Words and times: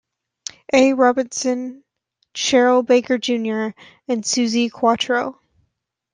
A. 0.73 0.93
Robertson, 0.93 1.83
Cheryl 2.33 2.83
Baker, 2.83 3.19
Junior 3.19 3.75
and 4.07 4.23
Suzi 4.23 4.67
Quatro. 4.71 5.39